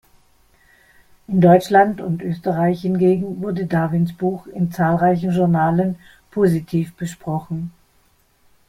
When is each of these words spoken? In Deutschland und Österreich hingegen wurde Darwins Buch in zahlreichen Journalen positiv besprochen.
In 1.27 1.41
Deutschland 1.41 2.01
und 2.01 2.23
Österreich 2.23 2.81
hingegen 2.81 3.39
wurde 3.43 3.67
Darwins 3.67 4.13
Buch 4.17 4.47
in 4.47 4.71
zahlreichen 4.71 5.31
Journalen 5.31 5.97
positiv 6.31 6.95
besprochen. 6.95 7.71